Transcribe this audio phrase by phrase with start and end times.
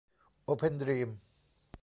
[0.43, 1.09] โอเพ่นดรีม